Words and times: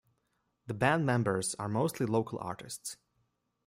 The 0.65 0.73
band 0.73 1.05
members 1.05 1.53
are 1.59 1.67
mostly 1.69 2.07
local 2.07 2.39
artists. 2.39 2.97